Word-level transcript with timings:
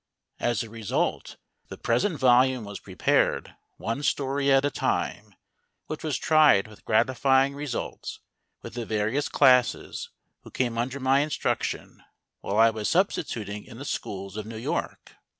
As 0.39 0.63
a 0.63 0.69
result, 0.71 1.37
the 1.67 1.77
present 1.77 2.17
volume 2.19 2.63
was 2.63 2.79
prepared, 2.79 3.53
one 3.77 4.01
story 4.01 4.51
at 4.51 4.65
a 4.65 4.71
time, 4.71 5.35
which 5.85 6.03
was 6.03 6.17
tried 6.17 6.65
with 6.67 6.85
gratifying 6.85 7.53
results 7.53 8.19
with 8.63 8.73
the 8.73 8.85
various 8.87 9.29
classes, 9.29 10.09
who 10.41 10.49
came 10.49 10.75
under 10.75 10.99
my 10.99 11.19
instruction 11.19 12.01
while 12.39 12.57
I 12.57 12.71
was 12.71 12.89
substituting 12.89 13.63
in 13.63 13.77
the 13.77 13.85
schools 13.85 14.37
of 14.37 14.47
New 14.47 14.57
York. 14.57 15.17